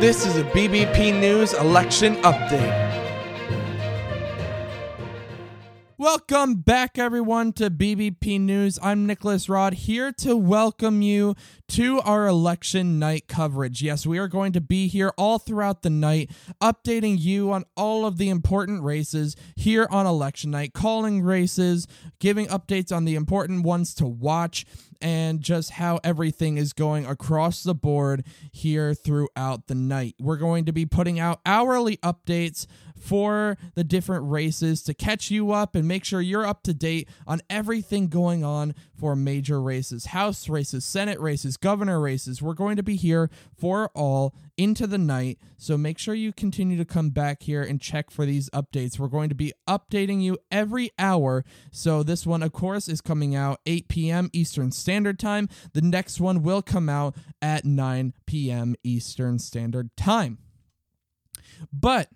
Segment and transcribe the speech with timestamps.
[0.00, 3.05] This is a BBP News election update.
[6.06, 8.78] Welcome back, everyone, to BBP News.
[8.80, 11.34] I'm Nicholas Rod here to welcome you
[11.70, 13.82] to our election night coverage.
[13.82, 16.30] Yes, we are going to be here all throughout the night,
[16.62, 21.88] updating you on all of the important races here on election night, calling races,
[22.20, 24.64] giving updates on the important ones to watch,
[25.00, 30.14] and just how everything is going across the board here throughout the night.
[30.20, 32.68] We're going to be putting out hourly updates
[32.98, 37.08] for the different races to catch you up and make sure you're up to date
[37.26, 42.40] on everything going on for major races, House races, Senate races, governor races.
[42.40, 45.38] We're going to be here for all into the night.
[45.58, 48.98] So make sure you continue to come back here and check for these updates.
[48.98, 51.44] We're going to be updating you every hour.
[51.70, 54.30] So this one, of course, is coming out 8 p.m.
[54.32, 55.48] Eastern Standard Time.
[55.74, 58.74] The next one will come out at 9 p.m.
[58.82, 60.38] Eastern Standard Time.
[61.72, 62.08] But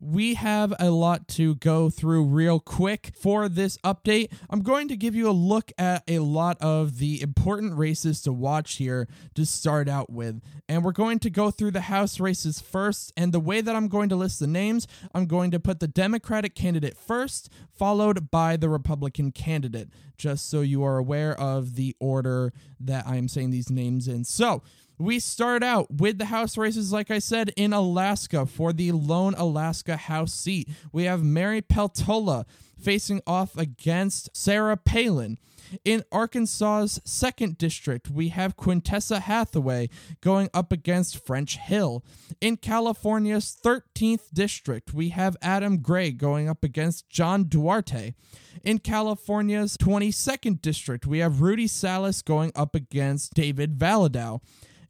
[0.00, 4.32] we have a lot to go through real quick for this update.
[4.50, 8.32] I'm going to give you a look at a lot of the important races to
[8.32, 10.40] watch here to start out with.
[10.68, 13.12] And we're going to go through the House races first.
[13.16, 15.88] And the way that I'm going to list the names, I'm going to put the
[15.88, 21.94] Democratic candidate first, followed by the Republican candidate, just so you are aware of the
[22.00, 24.24] order that I'm saying these names in.
[24.24, 24.62] So,
[24.98, 29.34] we start out with the House races, like I said, in Alaska for the lone
[29.36, 30.68] Alaska House seat.
[30.92, 32.44] We have Mary Peltola
[32.78, 35.38] facing off against Sarah Palin.
[35.84, 39.88] In Arkansas's second district, we have Quintessa Hathaway
[40.20, 42.04] going up against French Hill.
[42.40, 48.14] In California's 13th district, we have Adam Gray going up against John Duarte.
[48.62, 54.40] In California's 22nd district, we have Rudy Salas going up against David Valadao.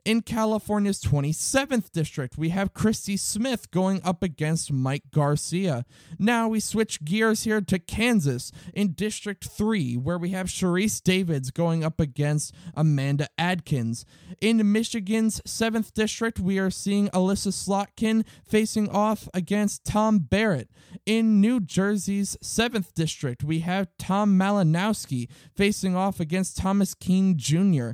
[0.05, 5.87] In California's 27th district, we have Christy Smith going up against Mike Garcia.
[6.19, 11.51] Now we switch gears here to Kansas in District 3, where we have Sharice Davids
[11.51, 14.05] going up against Amanda Adkins.
[14.43, 20.69] In Michigan's 7th district, we are seeing Elissa Slotkin facing off against Tom Barrett.
[21.07, 27.93] In New Jersey's 7th district, we have Tom Malinowski facing off against Thomas Kean Jr.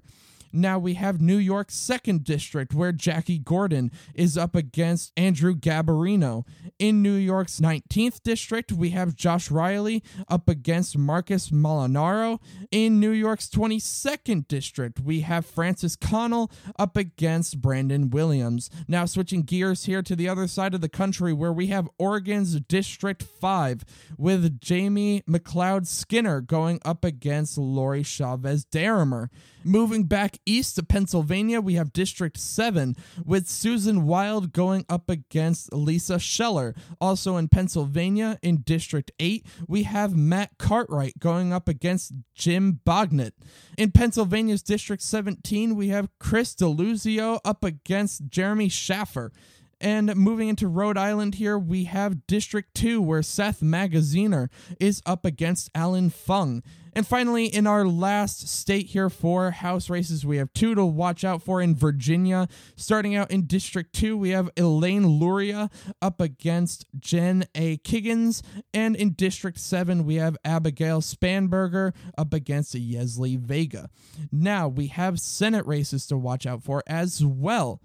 [0.53, 6.44] Now we have New York's second district where Jackie Gordon is up against Andrew Garbarino.
[6.78, 12.41] In New York's 19th district, we have Josh Riley up against Marcus Molinaro.
[12.71, 18.71] In New York's 22nd district, we have Francis Conole up against Brandon Williams.
[18.88, 22.59] Now switching gears here to the other side of the country where we have Oregon's
[22.61, 23.84] District 5
[24.19, 29.28] with Jamie McLeod Skinner going up against Lori Chavez DeRemer.
[29.62, 35.73] Moving back east of Pennsylvania, we have District 7 with Susan Wild going up against
[35.73, 36.75] Lisa Scheller.
[37.01, 43.33] Also in Pennsylvania, in District 8, we have Matt Cartwright going up against Jim Bognet.
[43.77, 49.33] In Pennsylvania's District 17, we have Chris Deluzio up against Jeremy Shaffer.
[49.81, 54.49] And moving into Rhode Island here, we have District 2, where Seth Magaziner
[54.79, 56.63] is up against Allan Fung.
[56.93, 61.25] And finally, in our last state here for house races, we have two to watch
[61.25, 62.49] out for in Virginia.
[62.77, 65.71] Starting out in District 2, we have Elaine Luria
[66.03, 67.79] up against Jen A.
[67.79, 68.43] Kiggans.
[68.75, 73.89] And in District 7, we have Abigail Spanberger up against Yesli Vega.
[74.33, 77.81] Now, we have Senate races to watch out for as well.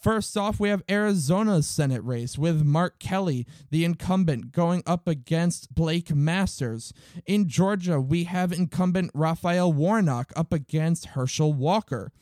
[0.00, 5.74] First off, we have Arizona's Senate race with Mark Kelly, the incumbent, going up against
[5.74, 6.94] Blake Masters.
[7.26, 12.12] In Georgia, we have incumbent Raphael Warnock up against Herschel Walker.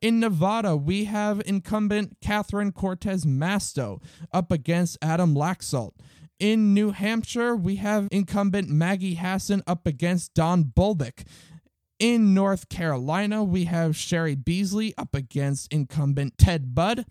[0.00, 4.00] In Nevada, we have incumbent Catherine Cortez Masto
[4.32, 5.94] up against Adam Laxalt.
[6.38, 11.24] In New Hampshire, we have incumbent Maggie Hassan up against Don Bolduc.
[11.98, 17.06] In North Carolina, we have Cheri Beasley up against incumbent Ted Budd.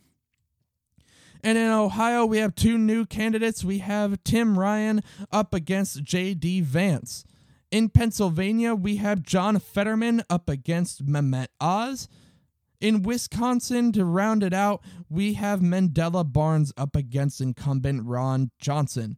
[1.44, 3.66] And in Ohio, we have two new candidates.
[3.66, 6.62] We have Tim Ryan up against J.D.
[6.62, 7.26] Vance.
[7.70, 12.08] In Pennsylvania, we have John Fetterman up against Mehmet Oz.
[12.80, 19.18] In Wisconsin, to round it out, we have Mandela Barnes up against incumbent Ron Johnson.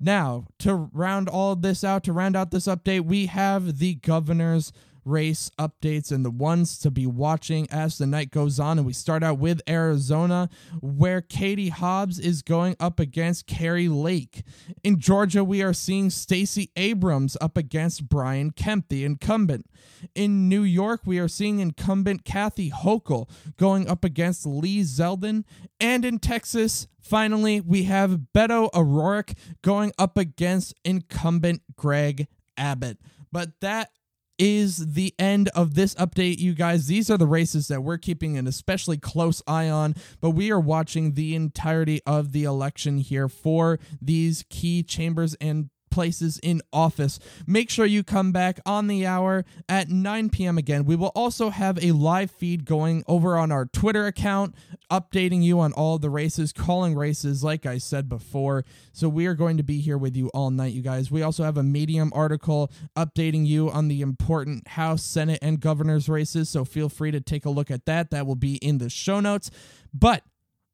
[0.00, 4.72] Now, to round all this out, to round out this update, we have the governor's
[5.06, 8.78] race updates and the ones to be watching as the night goes on.
[8.78, 10.50] And we start out with Arizona,
[10.80, 14.42] where Katie Hobbs is going up against Kari Lake.
[14.82, 19.66] In Georgia, we are seeing Stacey Abrams up against Brian Kemp, the incumbent.
[20.14, 25.44] In New York, we are seeing incumbent Kathy Hochul going up against Lee Zeldin.
[25.80, 29.32] And in Texas, finally, we have Beto O'Rourke
[29.62, 32.26] going up against incumbent Greg
[32.56, 32.98] Abbott.
[33.32, 33.90] But that
[34.38, 36.86] is the end of this update, you guys.
[36.86, 40.60] These are the races that we're keeping an especially close eye on, but we are
[40.60, 47.18] watching the entirety of the election here for these key chambers and places in office.
[47.46, 50.58] Make sure you come back on the hour at 9 p.m.
[50.58, 50.84] again.
[50.84, 54.54] We will also have a live feed going over on our Twitter account,
[54.90, 58.66] updating you on all the races, calling races, like I said before.
[58.92, 61.10] So we are going to be here with you all night, you guys.
[61.10, 66.10] We also have a Medium article updating you on the important House, Senate, and governor's
[66.10, 66.50] races.
[66.50, 68.10] So feel free to take a look at that.
[68.10, 69.50] That will be in the show notes.
[69.94, 70.24] But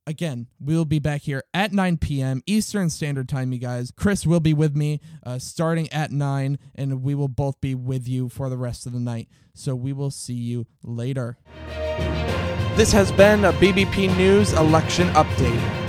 [0.07, 2.43] again, we will be back here at 9 p.m.
[2.47, 3.91] Eastern Standard Time, you guys.
[3.91, 8.09] Chris will be with me uh, starting at 9, and we will both be with
[8.09, 9.29] you for the rest of the night.
[9.55, 11.39] So we will see you later.
[12.77, 15.82] This has been a BBP News election update.